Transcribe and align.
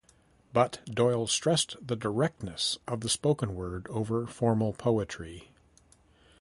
But 0.51 0.83
Doyle 0.91 1.27
stressed 1.27 1.75
the 1.79 1.95
directness 1.95 2.79
of 2.87 3.01
the 3.01 3.07
spoken 3.07 3.53
word 3.53 3.85
over 3.91 4.25
formal 4.25 4.73
poetry. 4.73 5.51